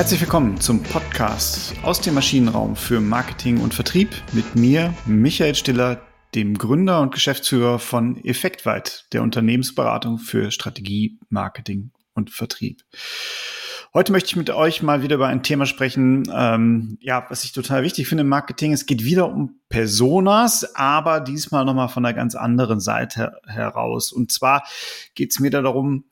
Herzlich 0.00 0.22
willkommen 0.22 0.58
zum 0.58 0.82
Podcast 0.82 1.74
aus 1.82 2.00
dem 2.00 2.14
Maschinenraum 2.14 2.74
für 2.74 3.00
Marketing 3.02 3.60
und 3.60 3.74
Vertrieb 3.74 4.08
mit 4.32 4.56
mir, 4.56 4.94
Michael 5.04 5.54
Stiller, 5.54 6.00
dem 6.34 6.56
Gründer 6.56 7.02
und 7.02 7.12
Geschäftsführer 7.12 7.78
von 7.78 8.16
Effektweit, 8.24 9.04
der 9.12 9.22
Unternehmensberatung 9.22 10.16
für 10.16 10.52
Strategie, 10.52 11.18
Marketing 11.28 11.90
und 12.14 12.30
Vertrieb. 12.30 12.82
Heute 13.92 14.12
möchte 14.12 14.28
ich 14.28 14.36
mit 14.36 14.48
euch 14.48 14.80
mal 14.80 15.02
wieder 15.02 15.16
über 15.16 15.26
ein 15.26 15.42
Thema 15.42 15.66
sprechen, 15.66 16.32
ähm, 16.34 16.96
ja, 17.02 17.26
was 17.28 17.44
ich 17.44 17.52
total 17.52 17.82
wichtig 17.82 18.08
finde 18.08 18.22
im 18.22 18.28
Marketing. 18.28 18.72
Es 18.72 18.86
geht 18.86 19.04
wieder 19.04 19.28
um 19.28 19.60
Personas, 19.68 20.74
aber 20.76 21.20
diesmal 21.20 21.66
nochmal 21.66 21.90
von 21.90 22.06
einer 22.06 22.14
ganz 22.14 22.34
anderen 22.34 22.80
Seite 22.80 23.34
heraus. 23.46 24.12
Und 24.12 24.32
zwar 24.32 24.66
geht 25.14 25.32
es 25.32 25.40
mir 25.40 25.50
da 25.50 25.60
darum, 25.60 26.04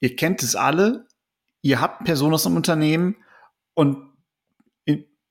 ihr 0.00 0.16
kennt 0.16 0.42
es 0.42 0.56
alle, 0.56 1.06
ihr 1.64 1.80
habt 1.80 2.04
Personas 2.04 2.44
im 2.44 2.56
Unternehmen 2.56 3.16
und 3.72 3.96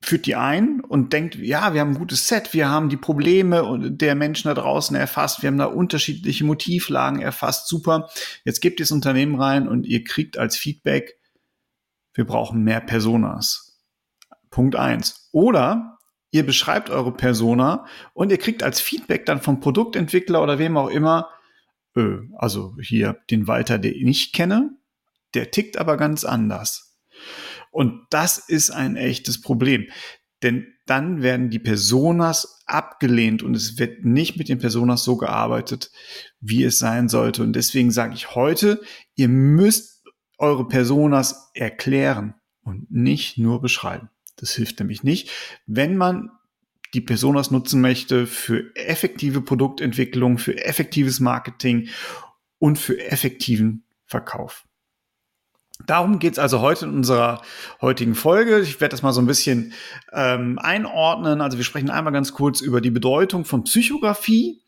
führt 0.02 0.26
die 0.26 0.36
ein 0.36 0.82
und 0.82 1.14
denkt, 1.14 1.36
ja, 1.36 1.74
wir 1.74 1.80
haben 1.80 1.92
ein 1.92 1.98
gutes 1.98 2.28
Set, 2.28 2.54
wir 2.54 2.68
haben 2.68 2.90
die 2.90 2.98
Probleme 2.98 3.90
der 3.90 4.16
Menschen 4.16 4.50
da 4.50 4.54
draußen 4.54 4.98
erfasst, 4.98 5.42
wir 5.42 5.48
haben 5.48 5.60
da 5.60 5.66
unterschiedliche 5.66 6.44
Motivlagen 6.44 7.22
erfasst, 7.22 7.70
super. 7.70 8.10
Jetzt 8.44 8.60
gebt 8.60 8.80
ihr 8.80 8.86
das 8.86 8.92
Unternehmen 8.92 9.40
rein 9.40 9.68
und 9.68 9.86
ihr 9.86 10.04
kriegt 10.04 10.38
als 10.38 10.58
Feedback, 10.58 11.18
wir 12.14 12.26
brauchen 12.26 12.64
mehr 12.64 12.82
Personas. 12.82 13.80
Punkt 14.50 14.76
eins. 14.76 15.30
Oder 15.32 16.00
ihr 16.32 16.46
beschreibt 16.46 16.90
eure 16.90 17.14
Persona 17.14 17.86
und 18.14 18.32
ihr 18.32 18.40
kriegt 18.40 18.64
als 18.64 18.82
Feedback 18.82 19.26
dann 19.26 19.40
vom 19.40 19.62
Produktentwickler 19.62 20.42
oder 20.44 20.60
wem 20.60 20.76
auch 20.78 20.90
immer, 20.90 21.30
äh, 21.96 22.18
also 22.36 22.76
hier 22.82 23.20
den 23.30 23.48
Walter, 23.48 23.78
den 23.78 24.08
ich 24.08 24.34
kenne, 24.34 24.78
der 25.34 25.52
tickt 25.52 25.78
aber 25.78 25.98
ganz 25.98 26.24
anders. 26.24 26.98
Und 27.72 28.06
das 28.10 28.38
ist 28.38 28.70
ein 28.70 28.96
echtes 28.96 29.42
Problem. 29.42 29.88
Denn 30.44 30.68
dann 30.86 31.22
werden 31.22 31.50
die 31.50 31.60
Personas 31.60 32.62
abgelehnt 32.66 33.42
und 33.42 33.56
es 33.56 33.80
wird 33.80 34.04
nicht 34.04 34.38
mit 34.38 34.50
den 34.50 34.60
Personas 34.60 35.04
so 35.04 35.16
gearbeitet, 35.16 35.92
wie 36.42 36.64
es 36.64 36.78
sein 36.78 37.08
sollte. 37.08 37.42
Und 37.42 37.54
deswegen 37.54 37.92
sage 37.92 38.14
ich 38.14 38.36
heute, 38.36 38.82
ihr 39.16 39.30
müsst 39.30 40.04
eure 40.38 40.68
Personas 40.68 41.52
erklären 41.54 42.36
und 42.64 42.92
nicht 42.92 43.38
nur 43.38 43.62
beschreiben. 43.62 44.10
Das 44.36 44.52
hilft 44.52 44.80
nämlich 44.80 45.04
nicht, 45.04 45.32
wenn 45.66 45.96
man 45.96 46.30
die 46.94 47.02
Personas 47.02 47.50
nutzen 47.50 47.82
möchte 47.82 48.28
für 48.28 48.76
effektive 48.76 49.42
Produktentwicklung, 49.42 50.38
für 50.38 50.64
effektives 50.64 51.20
Marketing 51.20 51.88
und 52.60 52.78
für 52.78 53.00
effektiven 53.00 53.84
Verkauf. 54.06 54.66
Darum 55.86 56.20
geht's 56.20 56.40
also 56.40 56.62
heute 56.62 56.86
in 56.86 56.94
unserer 56.94 57.42
heutigen 57.82 58.16
Folge. 58.16 58.60
Ich 58.62 58.80
werde 58.80 58.92
das 58.92 59.02
mal 59.02 59.14
so 59.14 59.22
ein 59.22 59.28
bisschen 59.28 59.74
ähm, 60.12 60.60
einordnen. 60.60 61.42
Also 61.42 61.58
wir 61.58 61.66
sprechen 61.66 61.90
einmal 61.90 62.14
ganz 62.14 62.34
kurz 62.34 62.62
über 62.62 62.82
die 62.82 62.92
Bedeutung 62.92 63.46
von 63.46 63.64
Psychografie 63.64 64.62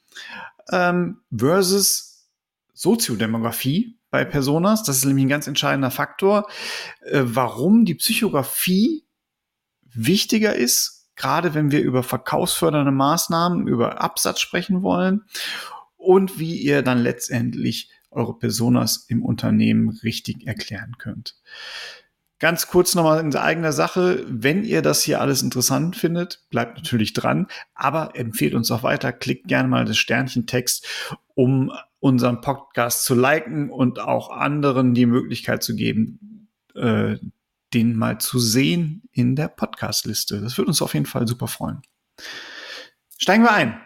ähm, 0.72 1.22
versus 1.36 2.28
Soziodemografie 2.74 3.98
bei 4.10 4.26
Personas. 4.26 4.84
Das 4.84 4.98
ist 4.98 5.06
nämlich 5.06 5.26
ein 5.26 5.30
ganz 5.30 5.48
entscheidender 5.48 5.92
Faktor, 5.92 6.48
äh, 7.02 7.22
warum 7.24 7.86
die 7.86 7.96
Psychografie 7.96 9.06
wichtiger 9.84 10.56
ist, 10.56 11.10
gerade 11.16 11.54
wenn 11.54 11.72
wir 11.72 11.82
über 11.82 12.04
verkaufsfördernde 12.04 12.92
Maßnahmen, 12.92 13.68
über 13.68 14.02
Absatz 14.02 14.42
sprechen 14.42 14.84
wollen 14.84 15.24
und 15.98 16.38
wie 16.40 16.58
ihr 16.58 16.82
dann 16.82 17.00
letztendlich 17.00 17.90
eure 18.16 18.38
Personas 18.38 19.06
im 19.08 19.24
Unternehmen 19.24 19.90
richtig 20.04 20.48
erklären 20.48 20.98
könnt. 20.98 21.36
Ganz 22.40 22.68
kurz 22.68 22.96
nochmal 22.96 23.22
in 23.22 23.34
eigener 23.36 23.72
Sache. 23.72 24.26
Wenn 24.28 24.66
ihr 24.66 24.82
das 24.82 25.02
hier 25.04 25.22
alles 25.22 25.42
interessant 25.42 25.96
findet, 25.96 26.44
bleibt 26.50 26.78
natürlich 26.78 27.14
dran, 27.14 27.48
aber 27.74 28.16
empfehlt 28.16 28.54
uns 28.54 28.70
auch 28.72 28.84
weiter. 28.84 29.14
Klickt 29.14 29.48
gerne 29.48 29.70
mal 29.70 29.86
das 29.86 29.98
Sternchen-Text, 29.98 30.86
um 31.34 31.72
unseren 32.00 32.42
Podcast 32.42 33.06
zu 33.06 33.16
liken 33.16 33.70
und 33.70 34.00
auch 34.00 34.30
anderen 34.30 34.94
die 34.94 35.06
Möglichkeit 35.06 35.64
zu 35.64 35.76
geben, 35.76 36.50
äh, 36.76 37.16
den 37.74 37.96
mal 37.96 38.20
zu 38.20 38.38
sehen 38.38 39.04
in 39.12 39.36
der 39.36 39.48
Podcast-Liste. 39.48 40.42
Das 40.42 40.58
würde 40.58 40.70
uns 40.70 40.82
auf 40.82 40.94
jeden 40.94 41.06
Fall 41.06 41.28
super 41.28 41.48
freuen. 41.48 41.82
Steigen 43.18 43.44
wir 43.44 43.54
ein. 43.54 43.82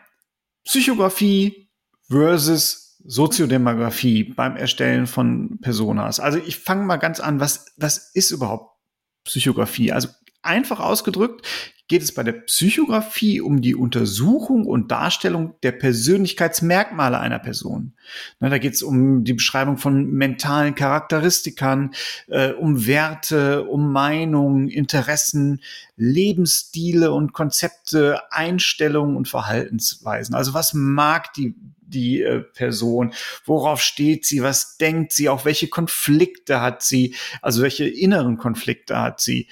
Psychografie 0.65 1.69
versus 2.09 2.88
Soziodemografie 3.03 4.23
beim 4.23 4.55
Erstellen 4.55 5.07
von 5.07 5.59
Personas. 5.61 6.19
Also 6.19 6.37
ich 6.37 6.57
fange 6.57 6.83
mal 6.83 6.97
ganz 6.97 7.19
an. 7.19 7.39
Was, 7.39 7.65
was 7.77 8.11
ist 8.13 8.31
überhaupt 8.31 8.75
Psychografie? 9.23 9.91
Also 9.91 10.09
einfach 10.41 10.79
ausgedrückt 10.79 11.45
geht 11.89 12.03
es 12.03 12.13
bei 12.13 12.21
der 12.21 12.33
Psychografie 12.33 13.41
um 13.41 13.61
die 13.61 13.73
Untersuchung 13.73 14.65
und 14.65 14.91
Darstellung 14.91 15.55
der 15.63 15.71
Persönlichkeitsmerkmale 15.71 17.19
einer 17.19 17.39
Person. 17.39 17.93
da 18.39 18.59
geht 18.59 18.75
es 18.75 18.83
um 18.83 19.23
die 19.23 19.33
Beschreibung 19.33 19.77
von 19.77 20.11
mentalen 20.11 20.75
Charakteristikern, 20.75 21.91
äh, 22.27 22.51
um 22.51 22.85
Werte, 22.85 23.63
um 23.63 23.91
Meinungen, 23.91 24.69
Interessen, 24.69 25.61
Lebensstile 25.97 27.11
und 27.11 27.33
Konzepte, 27.33 28.21
Einstellungen 28.29 29.17
und 29.17 29.27
Verhaltensweisen. 29.27 30.35
Also 30.35 30.53
was 30.53 30.75
mag 30.75 31.33
die 31.33 31.55
die 31.89 32.21
äh, 32.21 32.41
Person, 32.41 33.13
worauf 33.45 33.81
steht 33.81 34.25
sie, 34.25 34.41
was 34.43 34.77
denkt 34.77 35.13
sie, 35.13 35.29
auch 35.29 35.45
welche 35.45 35.67
Konflikte 35.67 36.61
hat 36.61 36.83
sie, 36.83 37.15
also 37.41 37.61
welche 37.61 37.87
inneren 37.87 38.37
Konflikte 38.37 38.99
hat 38.99 39.21
sie. 39.21 39.49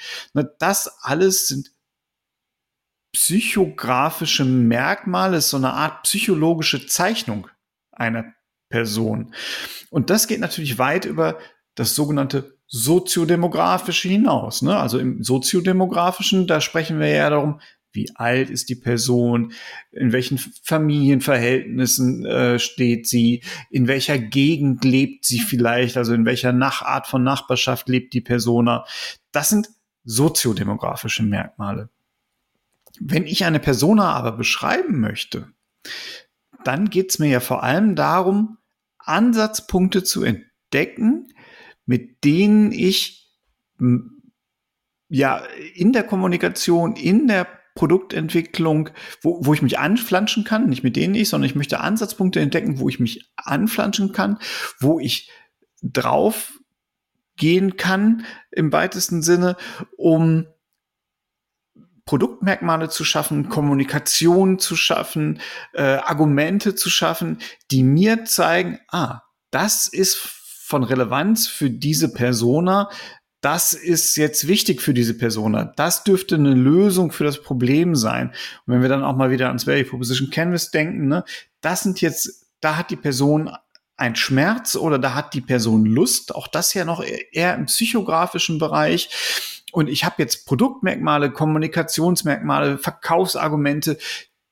das 0.59 0.87
alles 1.01 1.47
sind 1.47 1.71
psychografische 3.13 4.45
Merkmale, 4.45 5.37
ist 5.37 5.49
so 5.49 5.57
eine 5.57 5.73
Art 5.73 6.03
psychologische 6.03 6.85
Zeichnung 6.85 7.47
einer 7.91 8.33
Person. 8.69 9.33
Und 9.89 10.09
das 10.09 10.27
geht 10.27 10.39
natürlich 10.39 10.77
weit 10.77 11.05
über 11.05 11.39
das 11.75 11.95
sogenannte 11.95 12.57
soziodemografische 12.67 14.09
hinaus. 14.09 14.61
Ne? 14.61 14.77
Also 14.77 14.99
im 14.99 15.23
soziodemografischen, 15.23 16.47
da 16.47 16.59
sprechen 16.59 16.99
wir 16.99 17.07
ja 17.07 17.29
darum, 17.29 17.61
wie 17.97 18.09
alt 18.15 18.49
ist 18.49 18.69
die 18.69 18.75
Person, 18.75 19.51
in 19.91 20.13
welchen 20.13 20.37
Familienverhältnissen 20.37 22.25
äh, 22.25 22.59
steht 22.59 23.07
sie, 23.07 23.43
in 23.69 23.87
welcher 23.87 24.17
Gegend 24.19 24.85
lebt 24.85 25.25
sie 25.25 25.39
vielleicht, 25.39 25.97
also 25.97 26.13
in 26.13 26.25
welcher 26.25 26.53
Nach 26.53 26.83
Art 26.83 27.07
von 27.07 27.23
Nachbarschaft 27.23 27.89
lebt 27.89 28.13
die 28.13 28.21
Persona. 28.21 28.85
Das 29.33 29.49
sind 29.49 29.69
soziodemografische 30.05 31.23
Merkmale. 31.23 31.89
Wenn 32.99 33.25
ich 33.25 33.43
eine 33.43 33.59
Persona 33.59 34.13
aber 34.13 34.31
beschreiben 34.31 35.01
möchte, 35.01 35.51
dann 36.63 36.89
geht 36.89 37.09
es 37.09 37.19
mir 37.19 37.29
ja 37.29 37.39
vor 37.39 37.63
allem 37.63 37.95
darum, 37.95 38.57
Ansatzpunkte 38.99 40.03
zu 40.03 40.23
entdecken, 40.23 41.27
mit 41.85 42.23
denen 42.23 42.71
ich 42.71 43.31
ja 45.09 45.41
in 45.73 45.93
der 45.93 46.03
Kommunikation, 46.03 46.95
in 46.95 47.27
der 47.27 47.47
Produktentwicklung, 47.77 48.89
wo, 49.21 49.45
wo 49.45 49.53
ich 49.53 49.61
mich 49.61 49.77
anflanschen 49.77 50.43
kann, 50.43 50.67
nicht 50.67 50.83
mit 50.83 50.95
denen 50.95 51.13
ich, 51.13 51.29
sondern 51.29 51.47
ich 51.47 51.55
möchte 51.55 51.79
Ansatzpunkte 51.79 52.39
entdecken, 52.39 52.79
wo 52.79 52.89
ich 52.89 52.99
mich 52.99 53.31
anflanschen 53.35 54.11
kann, 54.11 54.39
wo 54.79 54.99
ich 54.99 55.29
drauf 55.83 56.59
gehen 57.35 57.77
kann 57.77 58.25
im 58.51 58.73
weitesten 58.73 59.21
Sinne, 59.21 59.57
um 59.95 60.47
Produktmerkmale 62.05 62.89
zu 62.89 63.03
schaffen, 63.03 63.47
Kommunikation 63.47 64.57
zu 64.57 64.75
schaffen, 64.75 65.39
äh, 65.73 65.83
Argumente 65.83 66.73
zu 66.73 66.89
schaffen, 66.89 67.37
die 67.69 67.83
mir 67.83 68.25
zeigen, 68.25 68.79
ah, 68.87 69.21
das 69.51 69.87
ist 69.87 70.15
von 70.15 70.83
Relevanz 70.83 71.47
für 71.47 71.69
diese 71.69 72.11
Persona, 72.11 72.89
das 73.47 73.71
ist 73.71 74.17
jetzt 74.17 74.49
wichtig 74.49 74.81
für 74.81 74.93
diese 74.93 75.13
Persona. 75.13 75.71
Das 75.77 76.03
dürfte 76.03 76.35
eine 76.35 76.53
Lösung 76.53 77.13
für 77.13 77.23
das 77.23 77.41
Problem 77.41 77.95
sein. 77.95 78.33
Und 78.65 78.73
wenn 78.73 78.81
wir 78.81 78.89
dann 78.89 79.05
auch 79.05 79.15
mal 79.15 79.31
wieder 79.31 79.47
ans 79.47 79.65
Value 79.65 79.85
Proposition 79.85 80.29
Canvas 80.29 80.69
denken, 80.69 81.07
ne, 81.07 81.23
das 81.61 81.83
sind 81.83 82.01
jetzt, 82.01 82.45
da 82.59 82.75
hat 82.75 82.89
die 82.89 82.97
Person 82.97 83.49
ein 83.95 84.17
Schmerz 84.17 84.75
oder 84.75 84.99
da 84.99 85.15
hat 85.15 85.33
die 85.33 85.39
Person 85.39 85.85
Lust, 85.85 86.35
auch 86.35 86.49
das 86.49 86.73
ja 86.73 86.83
noch 86.83 87.01
eher 87.31 87.55
im 87.55 87.67
psychografischen 87.67 88.59
Bereich. 88.59 89.63
Und 89.71 89.87
ich 89.87 90.03
habe 90.03 90.15
jetzt 90.17 90.45
Produktmerkmale, 90.45 91.31
Kommunikationsmerkmale, 91.31 92.77
Verkaufsargumente, 92.77 93.97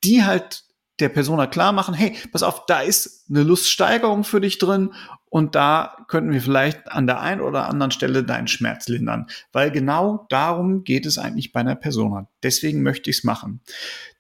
die 0.06 0.24
halt 0.24 0.63
der 1.01 1.09
Persona 1.09 1.48
klar 1.48 1.74
machen, 1.74 1.94
hey, 1.94 2.15
pass 2.31 2.44
auf, 2.44 2.65
da 2.65 2.80
ist 2.80 3.25
eine 3.30 3.44
Luststeigerung 3.44 4.24
für 4.24 4.39
dich 4.39 4.57
drin 4.57 4.94
und 5.36 5.54
da 5.54 5.98
könnten 6.08 6.32
wir 6.32 6.42
vielleicht 6.42 6.90
an 6.90 7.08
der 7.08 7.20
einen 7.20 7.42
oder 7.42 7.68
anderen 7.68 7.92
Stelle 7.92 8.24
deinen 8.24 8.48
Schmerz 8.48 8.88
lindern, 8.88 9.28
weil 9.52 9.70
genau 9.70 10.26
darum 10.30 10.86
geht 10.86 11.06
es 11.06 11.18
eigentlich 11.18 11.52
bei 11.52 11.60
einer 11.60 11.76
Persona. 11.76 12.30
Deswegen 12.42 12.84
möchte 12.84 13.10
ich 13.10 13.18
es 13.18 13.24
machen. 13.26 13.60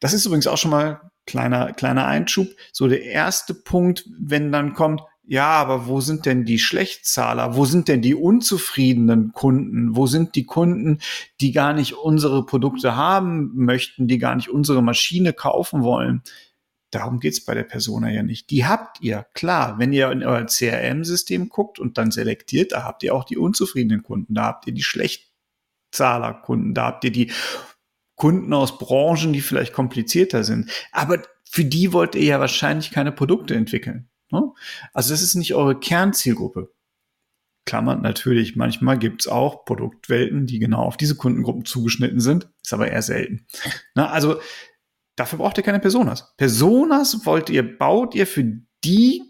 Das 0.01 0.11
ist 0.11 0.25
übrigens 0.25 0.45
auch 0.45 0.57
schon 0.57 0.71
mal 0.71 1.09
kleiner 1.25 1.71
kleiner 1.71 2.05
Einschub. 2.05 2.49
So 2.73 2.89
der 2.89 3.01
erste 3.03 3.53
Punkt, 3.53 4.03
wenn 4.19 4.51
dann 4.51 4.73
kommt, 4.73 5.03
ja, 5.23 5.51
aber 5.51 5.87
wo 5.87 6.01
sind 6.01 6.25
denn 6.25 6.43
die 6.43 6.59
Schlechtzahler? 6.59 7.55
Wo 7.55 7.63
sind 7.63 7.87
denn 7.87 8.01
die 8.01 8.13
unzufriedenen 8.13 9.31
Kunden? 9.31 9.95
Wo 9.95 10.07
sind 10.07 10.35
die 10.35 10.45
Kunden, 10.45 10.99
die 11.39 11.53
gar 11.53 11.71
nicht 11.71 11.93
unsere 11.93 12.45
Produkte 12.45 12.97
haben 12.97 13.53
möchten, 13.55 14.09
die 14.09 14.17
gar 14.17 14.35
nicht 14.35 14.49
unsere 14.49 14.83
Maschine 14.83 15.31
kaufen 15.31 15.81
wollen? 15.81 16.23
Darum 16.95 17.19
geht's 17.19 17.43
bei 17.43 17.53
der 17.53 17.63
Persona 17.63 18.09
ja 18.09 18.23
nicht. 18.23 18.49
Die 18.51 18.65
habt 18.65 19.01
ihr, 19.01 19.25
klar. 19.33 19.77
Wenn 19.79 19.91
ihr 19.91 20.09
in 20.11 20.23
euer 20.23 20.45
CRM-System 20.45 21.49
guckt 21.49 21.77
und 21.77 21.97
dann 21.97 22.09
selektiert, 22.09 22.71
da 22.71 22.85
habt 22.85 23.03
ihr 23.03 23.13
auch 23.13 23.25
die 23.25 23.35
unzufriedenen 23.35 24.01
Kunden, 24.01 24.33
da 24.33 24.43
habt 24.43 24.65
ihr 24.65 24.71
die 24.71 24.81
Schlechtzahlerkunden, 24.81 26.73
da 26.73 26.85
habt 26.85 27.03
ihr 27.03 27.11
die 27.11 27.33
Kunden 28.15 28.53
aus 28.53 28.77
Branchen, 28.77 29.33
die 29.33 29.41
vielleicht 29.41 29.73
komplizierter 29.73 30.45
sind. 30.45 30.71
Aber 30.93 31.21
für 31.43 31.65
die 31.65 31.91
wollt 31.91 32.15
ihr 32.15 32.23
ja 32.23 32.39
wahrscheinlich 32.39 32.91
keine 32.91 33.11
Produkte 33.11 33.55
entwickeln. 33.55 34.07
Ne? 34.31 34.53
Also 34.93 35.13
das 35.13 35.21
ist 35.21 35.35
nicht 35.35 35.53
eure 35.53 35.77
Kernzielgruppe. 35.77 36.73
Klammern 37.65 38.01
natürlich, 38.03 38.55
manchmal 38.55 38.97
gibt's 38.97 39.27
auch 39.27 39.65
Produktwelten, 39.65 40.47
die 40.47 40.59
genau 40.59 40.83
auf 40.83 40.95
diese 40.95 41.15
Kundengruppen 41.17 41.65
zugeschnitten 41.65 42.21
sind, 42.21 42.47
ist 42.63 42.71
aber 42.71 42.89
eher 42.89 43.01
selten. 43.01 43.47
Na, 43.95 44.11
also 44.11 44.39
Dafür 45.15 45.39
braucht 45.39 45.57
ihr 45.57 45.63
keine 45.63 45.79
Personas. 45.79 46.35
Personas 46.37 47.25
wollt 47.25 47.49
ihr, 47.49 47.77
baut 47.77 48.15
ihr 48.15 48.27
für 48.27 48.61
die 48.83 49.23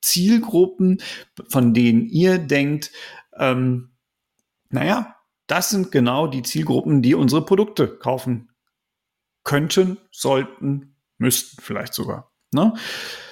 Zielgruppen, 0.00 1.02
von 1.48 1.74
denen 1.74 2.06
ihr 2.06 2.38
denkt, 2.38 2.92
ähm, 3.36 3.90
naja, 4.70 5.16
das 5.46 5.70
sind 5.70 5.90
genau 5.90 6.26
die 6.26 6.42
Zielgruppen, 6.42 7.02
die 7.02 7.14
unsere 7.14 7.44
Produkte 7.44 7.88
kaufen 7.88 8.50
könnten, 9.44 9.98
sollten, 10.12 10.94
müssten 11.16 11.60
vielleicht 11.62 11.94
sogar. 11.94 12.32
Ne? 12.52 12.74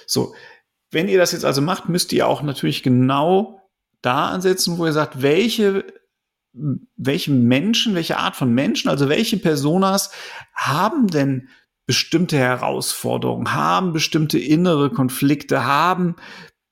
So, 0.07 0.35
wenn 0.91 1.09
ihr 1.09 1.19
das 1.19 1.33
jetzt 1.33 1.45
also 1.45 1.61
macht, 1.61 1.89
müsst 1.89 2.13
ihr 2.13 2.27
auch 2.27 2.43
natürlich 2.43 2.83
genau 2.83 3.61
da 4.03 4.29
ansetzen, 4.29 4.79
wo 4.79 4.87
ihr 4.87 4.93
sagt, 4.93 5.23
welche 5.23 5.85
welche 6.97 7.31
Menschen, 7.31 7.95
welche 7.95 8.17
Art 8.17 8.37
von 8.37 8.53
Menschen, 8.53 8.89
also 8.89 9.09
welche 9.09 9.37
Personas 9.37 10.11
haben 10.55 11.07
denn 11.09 11.49
bestimmte 11.87 12.37
Herausforderungen, 12.37 13.55
haben 13.55 13.93
bestimmte 13.93 14.39
innere 14.39 14.91
Konflikte, 14.91 15.65
haben 15.65 16.17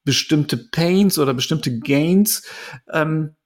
bestimmte 0.05 0.57
Pains 0.57 1.19
oder 1.19 1.35
bestimmte 1.35 1.79
Gains, 1.79 2.43
ähm, 2.93 3.37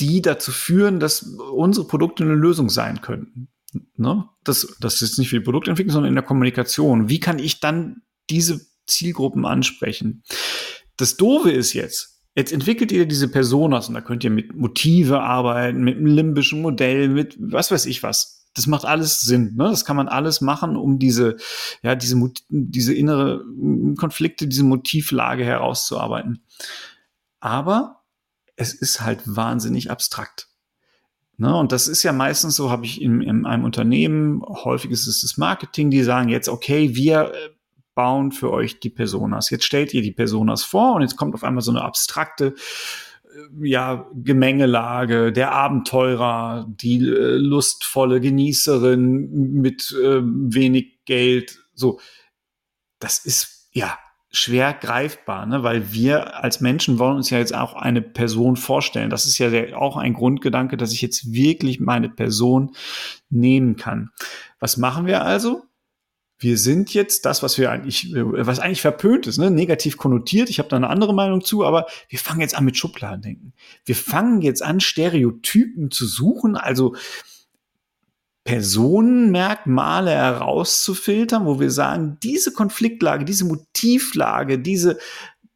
die 0.00 0.22
dazu 0.22 0.52
führen, 0.52 1.00
dass 1.00 1.22
unsere 1.22 1.86
Produkte 1.86 2.24
eine 2.24 2.34
Lösung 2.34 2.70
sein 2.70 3.00
könnten. 3.00 3.48
Ne? 3.96 4.28
Das, 4.44 4.76
das 4.80 5.02
ist 5.02 5.18
nicht 5.18 5.28
für 5.28 5.38
die 5.38 5.44
Produktentwicklung, 5.44 5.92
sondern 5.92 6.10
in 6.10 6.16
der 6.16 6.24
Kommunikation. 6.24 7.08
Wie 7.08 7.20
kann 7.20 7.38
ich 7.38 7.60
dann 7.60 8.02
diese 8.30 8.60
Zielgruppen 8.86 9.44
ansprechen? 9.44 10.22
Das 10.96 11.16
Doofe 11.16 11.50
ist 11.50 11.74
jetzt, 11.74 12.22
jetzt 12.34 12.52
entwickelt 12.52 12.90
ihr 12.90 13.06
diese 13.06 13.28
Personas 13.28 13.88
und 13.88 13.94
da 13.94 14.00
könnt 14.00 14.24
ihr 14.24 14.30
mit 14.30 14.54
Motive 14.54 15.20
arbeiten, 15.20 15.84
mit 15.84 15.96
einem 15.96 16.06
limbischen 16.06 16.62
Modell, 16.62 17.08
mit 17.08 17.36
was 17.38 17.70
weiß 17.70 17.86
ich 17.86 18.02
was 18.02 18.47
das 18.58 18.66
macht 18.66 18.84
alles 18.84 19.20
Sinn. 19.20 19.54
Ne? 19.54 19.64
Das 19.64 19.84
kann 19.84 19.96
man 19.96 20.08
alles 20.08 20.40
machen, 20.40 20.76
um 20.76 20.98
diese, 20.98 21.36
ja, 21.82 21.94
diese, 21.94 22.20
diese 22.48 22.92
innere 22.92 23.44
Konflikte, 23.96 24.48
diese 24.48 24.64
Motivlage 24.64 25.44
herauszuarbeiten. 25.44 26.42
Aber 27.38 28.02
es 28.56 28.74
ist 28.74 29.00
halt 29.00 29.20
wahnsinnig 29.24 29.92
abstrakt. 29.92 30.48
Ne? 31.36 31.56
Und 31.56 31.70
das 31.70 31.86
ist 31.86 32.02
ja 32.02 32.12
meistens 32.12 32.56
so, 32.56 32.68
habe 32.68 32.84
ich 32.84 33.00
in, 33.00 33.22
in 33.22 33.46
einem 33.46 33.64
Unternehmen, 33.64 34.42
häufig 34.42 34.90
ist 34.90 35.06
es 35.06 35.22
das 35.22 35.36
Marketing, 35.36 35.90
die 35.90 36.02
sagen 36.02 36.28
jetzt, 36.28 36.48
okay, 36.48 36.96
wir 36.96 37.32
äh, 37.32 37.50
bauen 37.94 38.32
für 38.32 38.50
euch 38.50 38.80
die 38.80 38.90
Personas. 38.90 39.50
Jetzt 39.50 39.64
stellt 39.64 39.94
ihr 39.94 40.02
die 40.02 40.10
Personas 40.10 40.64
vor 40.64 40.96
und 40.96 41.02
jetzt 41.02 41.16
kommt 41.16 41.34
auf 41.34 41.44
einmal 41.44 41.62
so 41.62 41.70
eine 41.70 41.82
abstrakte 41.82 42.56
ja, 43.60 44.06
Gemengelage, 44.14 45.32
der 45.32 45.52
Abenteurer, 45.52 46.66
die 46.68 46.98
äh, 46.98 47.36
lustvolle 47.36 48.20
Genießerin 48.20 49.52
mit 49.60 49.92
äh, 49.92 50.20
wenig 50.22 51.04
Geld, 51.04 51.60
so. 51.74 52.00
Das 53.00 53.24
ist, 53.24 53.68
ja, 53.72 53.96
schwer 54.30 54.74
greifbar, 54.74 55.46
ne? 55.46 55.62
weil 55.62 55.92
wir 55.92 56.42
als 56.42 56.60
Menschen 56.60 56.98
wollen 56.98 57.16
uns 57.16 57.30
ja 57.30 57.38
jetzt 57.38 57.54
auch 57.54 57.74
eine 57.74 58.02
Person 58.02 58.56
vorstellen. 58.56 59.10
Das 59.10 59.26
ist 59.26 59.38
ja 59.38 59.50
der, 59.50 59.80
auch 59.80 59.96
ein 59.96 60.12
Grundgedanke, 60.14 60.76
dass 60.76 60.92
ich 60.92 61.00
jetzt 61.00 61.32
wirklich 61.32 61.80
meine 61.80 62.08
Person 62.10 62.72
nehmen 63.30 63.76
kann. 63.76 64.10
Was 64.60 64.76
machen 64.76 65.06
wir 65.06 65.24
also? 65.24 65.62
Wir 66.38 66.56
sind 66.56 66.94
jetzt 66.94 67.24
das, 67.24 67.42
was 67.42 67.58
wir 67.58 67.70
eigentlich, 67.70 68.12
was 68.14 68.60
eigentlich 68.60 68.80
verpönt 68.80 69.26
ist, 69.26 69.38
ne? 69.38 69.50
negativ 69.50 69.96
konnotiert. 69.96 70.50
Ich 70.50 70.58
habe 70.60 70.68
da 70.68 70.76
eine 70.76 70.88
andere 70.88 71.12
Meinung 71.12 71.42
zu, 71.42 71.64
aber 71.64 71.86
wir 72.08 72.18
fangen 72.18 72.40
jetzt 72.40 72.54
an 72.54 72.64
mit 72.64 72.76
Schubladendenken. 72.76 73.52
Wir 73.84 73.96
fangen 73.96 74.40
jetzt 74.42 74.62
an, 74.62 74.78
Stereotypen 74.80 75.90
zu 75.90 76.06
suchen, 76.06 76.56
also 76.56 76.94
Personenmerkmale 78.44 80.10
herauszufiltern, 80.10 81.44
wo 81.44 81.60
wir 81.60 81.70
sagen, 81.70 82.18
diese 82.22 82.52
Konfliktlage, 82.52 83.24
diese 83.24 83.44
Motivlage, 83.44 84.58
diese 84.58 84.98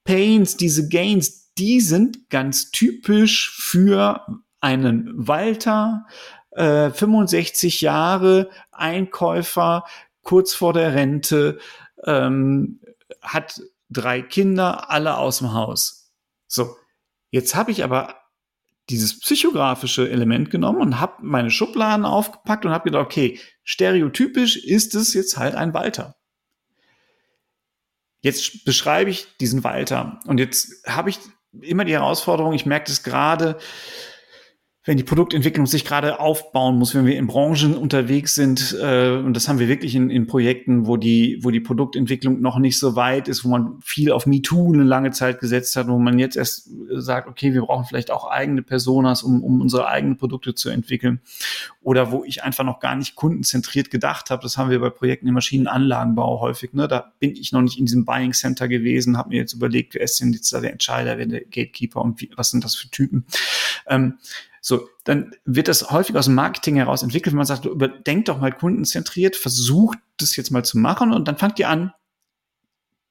Pains, 0.04 0.56
diese 0.56 0.88
Gains, 0.88 1.52
die 1.54 1.80
sind 1.80 2.28
ganz 2.28 2.70
typisch 2.70 3.54
für 3.56 4.26
einen 4.60 5.10
Walter, 5.14 6.06
äh, 6.50 6.90
65 6.90 7.80
Jahre, 7.80 8.50
Einkäufer, 8.72 9.84
kurz 10.22 10.54
vor 10.54 10.72
der 10.72 10.94
Rente, 10.94 11.58
ähm, 12.04 12.80
hat 13.20 13.60
drei 13.90 14.22
Kinder, 14.22 14.90
alle 14.90 15.18
aus 15.18 15.38
dem 15.38 15.52
Haus. 15.52 16.12
So, 16.46 16.76
jetzt 17.30 17.54
habe 17.54 17.70
ich 17.70 17.84
aber 17.84 18.16
dieses 18.90 19.20
psychografische 19.20 20.10
Element 20.10 20.50
genommen 20.50 20.80
und 20.80 21.00
habe 21.00 21.14
meine 21.20 21.50
Schubladen 21.50 22.04
aufgepackt 22.04 22.64
und 22.64 22.72
habe 22.72 22.84
gedacht, 22.84 23.06
okay, 23.06 23.38
stereotypisch 23.62 24.56
ist 24.56 24.94
es 24.94 25.14
jetzt 25.14 25.36
halt 25.36 25.54
ein 25.54 25.72
Walter. 25.72 26.16
Jetzt 28.20 28.64
beschreibe 28.64 29.10
ich 29.10 29.36
diesen 29.38 29.64
Walter 29.64 30.20
und 30.26 30.38
jetzt 30.38 30.86
habe 30.86 31.10
ich 31.10 31.18
immer 31.60 31.84
die 31.84 31.92
Herausforderung, 31.92 32.54
ich 32.54 32.66
merke 32.66 32.86
das 32.86 33.02
gerade, 33.02 33.58
wenn 34.84 34.96
die 34.96 35.04
Produktentwicklung 35.04 35.66
sich 35.66 35.84
gerade 35.84 36.18
aufbauen 36.18 36.76
muss, 36.76 36.92
wenn 36.92 37.06
wir 37.06 37.16
in 37.16 37.28
Branchen 37.28 37.76
unterwegs 37.76 38.34
sind, 38.34 38.76
äh, 38.82 39.12
und 39.12 39.34
das 39.34 39.46
haben 39.46 39.60
wir 39.60 39.68
wirklich 39.68 39.94
in, 39.94 40.10
in 40.10 40.26
Projekten, 40.26 40.86
wo 40.86 40.96
die, 40.96 41.38
wo 41.42 41.52
die 41.52 41.60
Produktentwicklung 41.60 42.40
noch 42.40 42.58
nicht 42.58 42.80
so 42.80 42.96
weit 42.96 43.28
ist, 43.28 43.44
wo 43.44 43.48
man 43.48 43.78
viel 43.84 44.10
auf 44.10 44.26
MeToo 44.26 44.72
eine 44.72 44.82
lange 44.82 45.12
Zeit 45.12 45.38
gesetzt 45.38 45.76
hat, 45.76 45.86
wo 45.86 45.98
man 45.98 46.18
jetzt 46.18 46.36
erst 46.36 46.68
sagt, 46.94 47.28
okay, 47.28 47.54
wir 47.54 47.62
brauchen 47.62 47.84
vielleicht 47.84 48.10
auch 48.10 48.28
eigene 48.28 48.62
Personas, 48.62 49.22
um, 49.22 49.44
um 49.44 49.60
unsere 49.60 49.86
eigenen 49.86 50.16
Produkte 50.16 50.52
zu 50.56 50.68
entwickeln. 50.68 51.20
Oder 51.82 52.10
wo 52.10 52.24
ich 52.24 52.42
einfach 52.42 52.64
noch 52.64 52.80
gar 52.80 52.96
nicht 52.96 53.14
kundenzentriert 53.14 53.88
gedacht 53.88 54.30
habe, 54.30 54.42
das 54.42 54.58
haben 54.58 54.70
wir 54.70 54.80
bei 54.80 54.90
Projekten 54.90 55.28
im 55.28 55.34
Maschinenanlagenbau 55.34 56.40
häufig. 56.40 56.72
Ne? 56.72 56.88
Da 56.88 57.12
bin 57.20 57.36
ich 57.36 57.52
noch 57.52 57.62
nicht 57.62 57.78
in 57.78 57.86
diesem 57.86 58.04
Buying 58.04 58.32
Center 58.32 58.66
gewesen, 58.66 59.16
habe 59.16 59.28
mir 59.28 59.36
jetzt 59.36 59.52
überlegt, 59.52 59.94
wer 59.94 60.02
ist 60.02 60.18
denn 60.18 60.32
jetzt 60.32 60.52
da 60.52 60.60
der 60.60 60.72
Entscheider, 60.72 61.18
wer 61.18 61.26
der 61.26 61.42
Gatekeeper 61.42 62.02
und 62.02 62.20
wie, 62.20 62.30
was 62.34 62.50
sind 62.50 62.64
das 62.64 62.74
für 62.74 62.90
Typen. 62.90 63.26
Ähm, 63.86 64.18
so, 64.64 64.88
dann 65.02 65.32
wird 65.44 65.66
das 65.66 65.90
häufig 65.90 66.14
aus 66.14 66.26
dem 66.26 66.36
Marketing 66.36 66.76
heraus 66.76 67.02
entwickelt, 67.02 67.32
wenn 67.32 67.38
man 67.38 67.46
sagt, 67.46 67.64
überdenkt 67.64 68.28
doch 68.28 68.38
mal 68.38 68.52
kundenzentriert, 68.52 69.34
versucht 69.34 69.98
das 70.18 70.36
jetzt 70.36 70.52
mal 70.52 70.64
zu 70.64 70.78
machen 70.78 71.12
und 71.12 71.26
dann 71.26 71.36
fangt 71.36 71.58
ihr 71.58 71.68
an, 71.68 71.92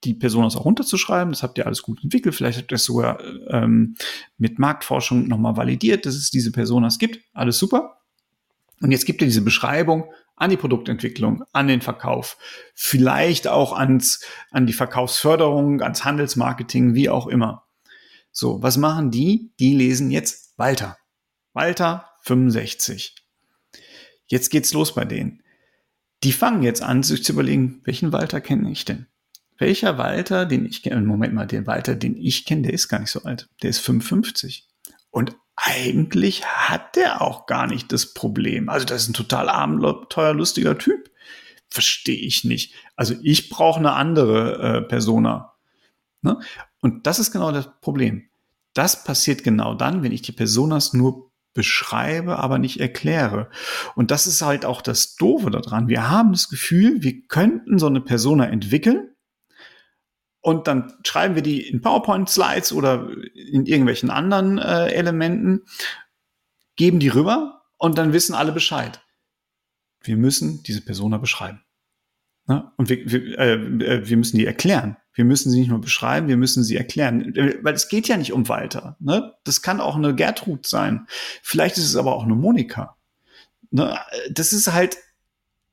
die 0.05 0.13
Personas 0.13 0.55
auch 0.55 0.63
runterzuschreiben. 0.63 1.33
Das 1.33 1.43
habt 1.43 1.57
ihr 1.57 1.65
alles 1.65 1.83
gut 1.83 2.01
entwickelt. 2.03 2.33
Vielleicht 2.33 2.57
habt 2.57 2.71
ihr 2.71 2.75
es 2.75 2.85
sogar 2.85 3.19
ähm, 3.49 3.95
mit 4.37 4.59
Marktforschung 4.59 5.27
nochmal 5.27 5.57
validiert, 5.57 6.05
dass 6.05 6.15
es 6.15 6.31
diese 6.31 6.53
Personas 6.53 6.97
gibt. 6.97 7.19
Alles 7.33 7.59
super. 7.59 7.97
Und 8.81 8.91
jetzt 8.91 9.05
gibt 9.05 9.21
ihr 9.21 9.27
diese 9.27 9.43
Beschreibung 9.43 10.11
an 10.37 10.49
die 10.49 10.57
Produktentwicklung, 10.57 11.43
an 11.51 11.67
den 11.67 11.81
Verkauf, 11.81 12.37
vielleicht 12.73 13.47
auch 13.47 13.73
ans, 13.73 14.25
an 14.49 14.65
die 14.65 14.73
Verkaufsförderung, 14.73 15.81
ans 15.81 16.03
Handelsmarketing, 16.05 16.95
wie 16.95 17.09
auch 17.09 17.27
immer. 17.27 17.65
So, 18.31 18.63
was 18.63 18.77
machen 18.77 19.11
die? 19.11 19.51
Die 19.59 19.75
lesen 19.75 20.09
jetzt 20.09 20.57
Walter. 20.57 20.97
Walter 21.53 22.09
65. 22.21 23.15
Jetzt 24.27 24.49
geht's 24.49 24.73
los 24.73 24.95
bei 24.95 25.05
denen. 25.05 25.43
Die 26.23 26.31
fangen 26.31 26.63
jetzt 26.63 26.81
an, 26.81 27.03
sich 27.03 27.23
zu 27.23 27.33
überlegen, 27.33 27.81
welchen 27.83 28.13
Walter 28.13 28.39
kenne 28.39 28.71
ich 28.71 28.85
denn? 28.85 29.07
Welcher 29.57 29.97
Walter, 29.97 30.45
den 30.45 30.65
ich 30.65 30.81
kenne, 30.81 31.01
Moment 31.01 31.33
mal, 31.33 31.45
den 31.45 31.67
Walter, 31.67 31.95
den 31.95 32.15
ich 32.15 32.45
kenne, 32.45 32.63
der 32.63 32.73
ist 32.73 32.87
gar 32.87 32.99
nicht 32.99 33.11
so 33.11 33.23
alt. 33.23 33.49
Der 33.61 33.69
ist 33.69 33.79
55. 33.79 34.67
Und 35.09 35.35
eigentlich 35.55 36.45
hat 36.45 36.95
der 36.95 37.21
auch 37.21 37.45
gar 37.45 37.67
nicht 37.67 37.91
das 37.91 38.13
Problem. 38.13 38.69
Also 38.69 38.85
das 38.85 39.03
ist 39.03 39.09
ein 39.09 39.13
total 39.13 39.49
abenteuer 39.49 40.33
lustiger 40.33 40.77
Typ. 40.77 41.11
Verstehe 41.69 42.17
ich 42.17 42.43
nicht. 42.43 42.73
Also 42.95 43.15
ich 43.21 43.49
brauche 43.49 43.79
eine 43.79 43.93
andere 43.93 44.77
äh, 44.77 44.81
Persona. 44.81 45.53
Ne? 46.21 46.39
Und 46.81 47.05
das 47.07 47.19
ist 47.19 47.31
genau 47.31 47.51
das 47.51 47.69
Problem. 47.81 48.29
Das 48.73 49.03
passiert 49.03 49.43
genau 49.43 49.75
dann, 49.75 50.01
wenn 50.01 50.11
ich 50.11 50.21
die 50.21 50.31
Personas 50.31 50.93
nur 50.93 51.30
beschreibe, 51.53 52.37
aber 52.39 52.57
nicht 52.57 52.79
erkläre. 52.79 53.49
Und 53.95 54.11
das 54.11 54.27
ist 54.27 54.41
halt 54.41 54.65
auch 54.65 54.81
das 54.81 55.15
Doofe 55.15 55.51
daran. 55.51 55.87
Wir 55.87 56.09
haben 56.09 56.31
das 56.31 56.49
Gefühl, 56.49 57.03
wir 57.03 57.21
könnten 57.27 57.77
so 57.77 57.87
eine 57.87 58.01
Persona 58.01 58.47
entwickeln 58.47 59.11
und 60.41 60.67
dann 60.67 60.93
schreiben 61.05 61.35
wir 61.35 61.43
die 61.43 61.67
in 61.67 61.81
PowerPoint-Slides 61.81 62.73
oder 62.73 63.09
in 63.35 63.65
irgendwelchen 63.65 64.09
anderen 64.09 64.57
äh, 64.57 64.87
Elementen, 64.87 65.65
geben 66.75 66.99
die 66.99 67.09
rüber 67.09 67.61
und 67.77 67.97
dann 67.97 68.11
wissen 68.11 68.33
alle 68.33 68.51
Bescheid. 68.51 69.01
Wir 70.01 70.17
müssen 70.17 70.63
diese 70.63 70.81
Persona 70.81 71.17
beschreiben. 71.19 71.63
Ne? 72.51 72.69
Und 72.75 72.89
wir, 72.89 73.09
wir, 73.09 73.39
äh, 73.39 73.53
äh, 73.53 74.09
wir 74.09 74.17
müssen 74.17 74.37
die 74.37 74.45
erklären. 74.45 74.97
Wir 75.13 75.23
müssen 75.23 75.49
sie 75.49 75.59
nicht 75.61 75.69
nur 75.69 75.79
beschreiben, 75.79 76.27
wir 76.27 76.35
müssen 76.35 76.65
sie 76.65 76.75
erklären. 76.75 77.33
Weil 77.61 77.73
es 77.73 77.87
geht 77.87 78.09
ja 78.09 78.17
nicht 78.17 78.33
um 78.33 78.49
Walter. 78.49 78.97
Ne? 78.99 79.33
Das 79.45 79.61
kann 79.61 79.79
auch 79.79 79.95
eine 79.95 80.13
Gertrud 80.15 80.67
sein. 80.67 81.05
Vielleicht 81.41 81.77
ist 81.77 81.85
es 81.85 81.95
aber 81.95 82.13
auch 82.13 82.25
eine 82.25 82.35
Monika. 82.35 82.97
Ne? 83.69 83.97
Das 84.31 84.51
ist 84.51 84.73
halt 84.73 84.97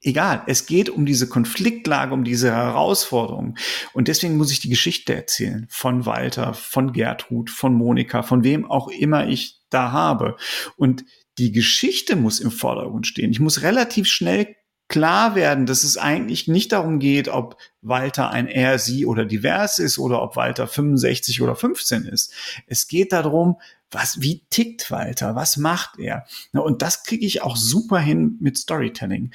egal. 0.03 0.45
Es 0.47 0.67
geht 0.67 0.89
um 0.89 1.05
diese 1.05 1.29
Konfliktlage, 1.29 2.15
um 2.15 2.23
diese 2.23 2.53
Herausforderung. 2.53 3.59
Und 3.93 4.07
deswegen 4.07 4.37
muss 4.37 4.53
ich 4.53 4.61
die 4.61 4.69
Geschichte 4.69 5.17
erzählen 5.17 5.67
von 5.71 6.07
Walter, 6.07 6.55
von 6.55 6.93
Gertrud, 6.93 7.51
von 7.51 7.75
Monika, 7.75 8.23
von 8.23 8.45
wem 8.45 8.71
auch 8.71 8.87
immer 8.87 9.27
ich 9.27 9.63
da 9.69 9.91
habe. 9.91 10.37
Und 10.77 11.05
die 11.39 11.51
Geschichte 11.51 12.15
muss 12.15 12.39
im 12.39 12.53
Vordergrund 12.53 13.09
stehen. 13.09 13.33
Ich 13.33 13.41
muss 13.41 13.63
relativ 13.63 14.07
schnell 14.07 14.55
klar 14.89 15.35
werden, 15.35 15.67
dass 15.67 15.85
es 15.85 15.97
eigentlich 15.97 16.49
nicht 16.49 16.73
darum 16.73 16.99
geht, 16.99 17.29
ob 17.29 17.57
Walter 17.83 18.31
ein 18.31 18.47
er, 18.47 18.79
sie 18.79 19.07
oder 19.07 19.25
divers 19.25 19.79
ist 19.79 19.99
oder 19.99 20.23
ob 20.23 20.37
Walter 20.37 20.67
65 20.67 21.43
oder 21.43 21.55
15 21.55 22.05
ist. 22.05 22.33
Es 22.67 22.89
geht 22.89 23.13
darum, 23.13 23.61
was, 23.91 24.21
wie 24.21 24.45
tickt 24.51 24.91
Walter? 24.91 25.35
Was 25.35 25.57
macht 25.57 25.99
er? 25.99 26.27
Und 26.53 26.83
das 26.83 27.05
kriege 27.05 27.25
ich 27.25 27.43
auch 27.43 27.57
super 27.57 27.99
hin 27.99 28.37
mit 28.41 28.59
Storytelling 28.59 29.33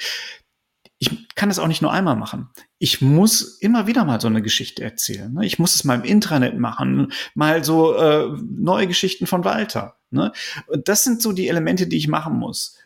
ich 1.04 1.36
kann 1.36 1.50
es 1.50 1.60
auch 1.60 1.68
nicht 1.68 1.82
nur 1.82 1.92
einmal 1.92 2.16
machen. 2.16 2.50
Ich 2.80 3.02
muss 3.02 3.42
immer 3.60 3.88
wieder 3.88 4.06
mal 4.06 4.22
so 4.22 4.28
eine 4.28 4.42
Geschichte 4.42 4.84
erzählen. 4.84 5.34
Ne? 5.34 5.46
Ich 5.46 5.60
muss 5.60 5.76
es 5.76 5.84
mal 5.84 5.96
im 5.96 6.04
Intranet 6.04 6.58
machen, 6.58 7.12
mal 7.36 7.64
so 7.64 7.96
äh, 7.96 8.30
neue 8.42 8.88
Geschichten 8.88 9.28
von 9.28 9.44
Walter. 9.44 9.98
Ne? 10.12 10.32
Und 10.68 10.88
das 10.88 11.04
sind 11.04 11.22
so 11.22 11.34
die 11.34 11.50
Elemente, 11.50 11.88
die 11.88 11.98
ich 11.98 12.08
machen 12.08 12.38
muss. 12.38 12.78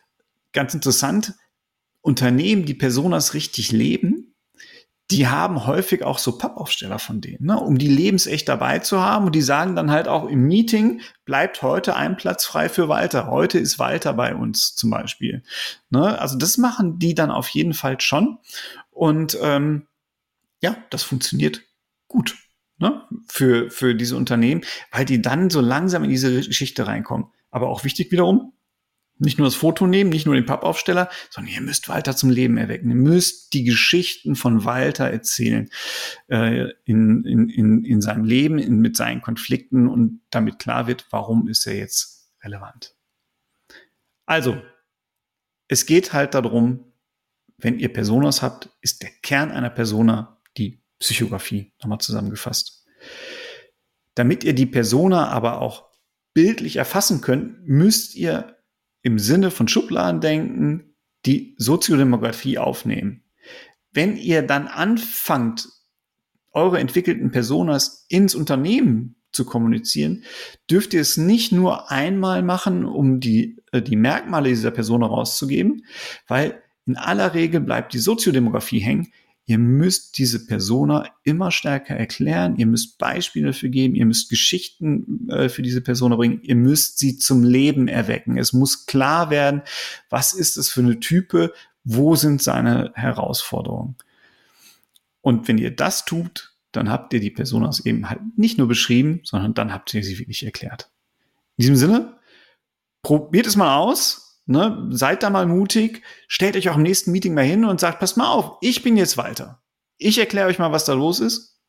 Ganz 0.52 0.74
interessant, 0.74 1.34
Unternehmen, 2.00 2.64
die 2.64 2.74
Personas 2.74 3.34
richtig 3.34 3.72
leben, 3.72 4.28
die 5.10 5.26
haben 5.26 5.66
häufig 5.66 6.02
auch 6.02 6.18
so 6.18 6.36
Pappaufsteller 6.36 6.98
von 6.98 7.22
denen, 7.22 7.46
ne, 7.46 7.58
um 7.58 7.78
die 7.78 7.88
lebensecht 7.88 8.46
dabei 8.48 8.78
zu 8.80 9.00
haben. 9.00 9.26
Und 9.26 9.34
die 9.34 9.42
sagen 9.42 9.74
dann 9.74 9.90
halt 9.90 10.06
auch 10.06 10.28
im 10.28 10.46
Meeting, 10.46 11.00
bleibt 11.24 11.62
heute 11.62 11.96
ein 11.96 12.16
Platz 12.18 12.44
frei 12.44 12.68
für 12.68 12.88
Walter. 12.88 13.26
Heute 13.26 13.58
ist 13.58 13.78
Walter 13.78 14.12
bei 14.12 14.34
uns 14.34 14.74
zum 14.74 14.90
Beispiel. 14.90 15.42
Ne, 15.88 16.18
also 16.18 16.36
das 16.36 16.58
machen 16.58 16.98
die 16.98 17.14
dann 17.14 17.30
auf 17.30 17.48
jeden 17.48 17.72
Fall 17.72 18.00
schon. 18.00 18.38
Und 18.90 19.38
ähm, 19.40 19.86
ja, 20.60 20.76
das 20.90 21.04
funktioniert 21.04 21.62
gut 22.06 22.36
ne, 22.78 23.02
für, 23.28 23.70
für 23.70 23.94
diese 23.94 24.16
Unternehmen, 24.16 24.62
weil 24.92 25.06
die 25.06 25.22
dann 25.22 25.48
so 25.48 25.62
langsam 25.62 26.04
in 26.04 26.10
diese 26.10 26.42
Geschichte 26.42 26.86
reinkommen. 26.86 27.28
Aber 27.50 27.68
auch 27.68 27.84
wichtig 27.84 28.12
wiederum, 28.12 28.52
nicht 29.18 29.38
nur 29.38 29.46
das 29.46 29.54
Foto 29.54 29.86
nehmen, 29.86 30.10
nicht 30.10 30.26
nur 30.26 30.34
den 30.34 30.46
Pappaufsteller, 30.46 31.08
sondern 31.30 31.52
ihr 31.52 31.60
müsst 31.60 31.88
Walter 31.88 32.16
zum 32.16 32.30
Leben 32.30 32.56
erwecken. 32.56 32.90
Ihr 32.90 32.96
müsst 32.96 33.52
die 33.52 33.64
Geschichten 33.64 34.36
von 34.36 34.64
Walter 34.64 35.10
erzählen 35.10 35.68
äh, 36.28 36.70
in, 36.84 37.24
in, 37.24 37.48
in, 37.48 37.84
in 37.84 38.00
seinem 38.00 38.24
Leben, 38.24 38.58
in, 38.58 38.80
mit 38.80 38.96
seinen 38.96 39.22
Konflikten 39.22 39.88
und 39.88 40.20
damit 40.30 40.58
klar 40.58 40.86
wird, 40.86 41.06
warum 41.10 41.48
ist 41.48 41.66
er 41.66 41.76
jetzt 41.76 42.30
relevant. 42.42 42.94
Also, 44.26 44.60
es 45.68 45.86
geht 45.86 46.12
halt 46.12 46.34
darum, 46.34 46.84
wenn 47.58 47.78
ihr 47.78 47.92
Personas 47.92 48.42
habt, 48.42 48.70
ist 48.80 49.02
der 49.02 49.10
Kern 49.22 49.50
einer 49.50 49.70
Persona 49.70 50.40
die 50.56 50.80
Psychografie, 50.98 51.72
nochmal 51.80 51.98
zusammengefasst. 51.98 52.86
Damit 54.14 54.44
ihr 54.44 54.54
die 54.54 54.66
Persona 54.66 55.28
aber 55.28 55.60
auch 55.60 55.88
bildlich 56.34 56.76
erfassen 56.76 57.20
könnt, 57.20 57.66
müsst 57.66 58.14
ihr 58.14 58.57
im 59.08 59.18
Sinne 59.18 59.50
von 59.50 59.68
Schubladendenken 59.68 60.94
die 61.24 61.54
Soziodemografie 61.56 62.58
aufnehmen. 62.58 63.22
Wenn 63.90 64.18
ihr 64.18 64.42
dann 64.42 64.68
anfangt, 64.68 65.66
eure 66.52 66.78
entwickelten 66.78 67.30
Personas 67.30 68.04
ins 68.10 68.34
Unternehmen 68.34 69.16
zu 69.32 69.46
kommunizieren, 69.46 70.24
dürft 70.70 70.92
ihr 70.92 71.00
es 71.00 71.16
nicht 71.16 71.52
nur 71.52 71.90
einmal 71.90 72.42
machen, 72.42 72.84
um 72.84 73.18
die, 73.18 73.56
äh, 73.72 73.80
die 73.80 73.96
Merkmale 73.96 74.50
dieser 74.50 74.72
Person 74.72 75.02
rauszugeben, 75.02 75.86
weil 76.26 76.62
in 76.84 76.96
aller 76.96 77.32
Regel 77.32 77.60
bleibt 77.60 77.94
die 77.94 78.00
Soziodemografie 78.00 78.80
hängen. 78.80 79.10
Ihr 79.48 79.56
müsst 79.56 80.18
diese 80.18 80.44
Persona 80.44 81.08
immer 81.24 81.50
stärker 81.50 81.96
erklären, 81.96 82.56
ihr 82.56 82.66
müsst 82.66 82.98
Beispiele 82.98 83.46
dafür 83.46 83.70
geben, 83.70 83.94
ihr 83.94 84.04
müsst 84.04 84.28
Geschichten 84.28 85.26
äh, 85.30 85.48
für 85.48 85.62
diese 85.62 85.80
Persona 85.80 86.16
bringen, 86.16 86.42
ihr 86.42 86.54
müsst 86.54 86.98
sie 86.98 87.16
zum 87.16 87.44
Leben 87.44 87.88
erwecken. 87.88 88.36
Es 88.36 88.52
muss 88.52 88.84
klar 88.84 89.30
werden, 89.30 89.62
was 90.10 90.34
ist 90.34 90.58
es 90.58 90.68
für 90.68 90.82
eine 90.82 91.00
Type, 91.00 91.54
wo 91.82 92.14
sind 92.14 92.42
seine 92.42 92.92
Herausforderungen. 92.94 93.96
Und 95.22 95.48
wenn 95.48 95.56
ihr 95.56 95.74
das 95.74 96.04
tut, 96.04 96.54
dann 96.72 96.90
habt 96.90 97.14
ihr 97.14 97.20
die 97.20 97.30
Personas 97.30 97.80
eben 97.80 98.10
halt 98.10 98.20
nicht 98.36 98.58
nur 98.58 98.68
beschrieben, 98.68 99.22
sondern 99.24 99.54
dann 99.54 99.72
habt 99.72 99.94
ihr 99.94 100.04
sie 100.04 100.18
wirklich 100.18 100.44
erklärt. 100.44 100.90
In 101.56 101.62
diesem 101.62 101.76
Sinne, 101.76 102.18
probiert 103.00 103.46
es 103.46 103.56
mal 103.56 103.78
aus, 103.78 104.27
Ne, 104.50 104.86
seid 104.88 105.22
da 105.22 105.28
mal 105.28 105.44
mutig, 105.44 106.02
stellt 106.26 106.56
euch 106.56 106.70
auch 106.70 106.76
im 106.76 106.82
nächsten 106.82 107.12
Meeting 107.12 107.34
mal 107.34 107.44
hin 107.44 107.66
und 107.66 107.80
sagt, 107.80 108.00
passt 108.00 108.16
mal 108.16 108.28
auf, 108.28 108.56
ich 108.62 108.82
bin 108.82 108.96
jetzt 108.96 109.18
Walter. 109.18 109.62
Ich 109.98 110.16
erkläre 110.16 110.48
euch 110.48 110.58
mal, 110.58 110.72
was 110.72 110.86
da 110.86 110.94
los 110.94 111.20
ist 111.20 111.60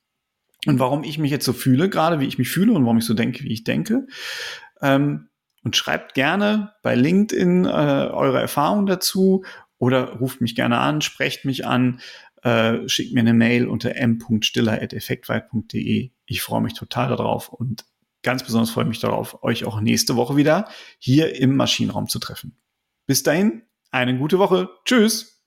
und 0.65 0.79
warum 0.79 1.03
ich 1.03 1.17
mich 1.17 1.29
jetzt 1.29 1.43
so 1.43 1.51
fühle, 1.51 1.89
gerade 1.89 2.21
wie 2.21 2.25
ich 2.25 2.37
mich 2.37 2.49
fühle 2.49 2.71
und 2.71 2.85
warum 2.85 2.99
ich 2.99 3.03
so 3.03 3.13
denke, 3.13 3.43
wie 3.43 3.51
ich 3.51 3.65
denke. 3.65 4.07
Ähm, 4.81 5.27
und 5.61 5.75
schreibt 5.75 6.13
gerne 6.13 6.71
bei 6.81 6.95
LinkedIn 6.95 7.65
äh, 7.65 7.67
eure 7.67 8.39
Erfahrungen 8.39 8.85
dazu 8.85 9.43
oder 9.77 10.13
ruft 10.13 10.39
mich 10.39 10.55
gerne 10.55 10.77
an, 10.77 11.01
sprecht 11.01 11.43
mich 11.43 11.67
an, 11.67 11.99
äh, 12.43 12.87
schickt 12.87 13.13
mir 13.13 13.19
eine 13.19 13.33
Mail 13.33 13.67
unter 13.67 13.93
m.stiller.effektweit.de. 13.93 16.11
Ich 16.27 16.41
freue 16.41 16.61
mich 16.61 16.75
total 16.75 17.09
darauf 17.09 17.49
und 17.49 17.83
ganz 18.23 18.43
besonders 18.43 18.69
freue 18.69 18.85
ich 18.85 18.89
mich 18.89 19.01
darauf, 19.01 19.43
euch 19.43 19.65
auch 19.65 19.81
nächste 19.81 20.15
Woche 20.15 20.37
wieder 20.37 20.69
hier 20.97 21.35
im 21.35 21.57
Maschinenraum 21.57 22.07
zu 22.07 22.19
treffen. 22.19 22.55
Bis 23.09 23.23
dahin, 23.23 23.63
eine 23.89 24.15
gute 24.19 24.37
Woche. 24.37 24.69
Tschüss. 24.85 25.41